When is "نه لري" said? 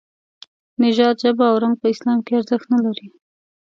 2.73-3.07